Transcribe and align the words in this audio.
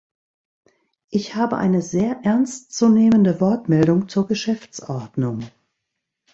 Ich 1.11 1.35
habe 1.35 1.57
eine 1.57 1.83
sehr 1.83 2.21
ernstzunehmende 2.23 3.39
Wortmeldung 3.39 4.09
zur 4.09 4.25
Geschäftsordnung. 4.25 5.43